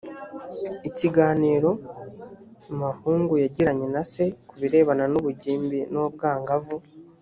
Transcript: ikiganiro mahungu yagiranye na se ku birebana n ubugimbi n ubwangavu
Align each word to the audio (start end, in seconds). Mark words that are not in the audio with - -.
ikiganiro 0.89 1.69
mahungu 2.79 3.33
yagiranye 3.43 3.85
na 3.95 4.01
se 4.11 4.23
ku 4.47 4.53
birebana 4.61 5.03
n 5.11 5.13
ubugimbi 5.19 5.79
n 5.93 5.95
ubwangavu 6.05 6.75